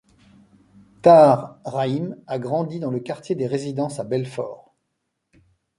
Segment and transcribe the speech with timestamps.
[1.03, 4.73] Tahar Rahim a grandi dans le quartier des Résidences à Belfort.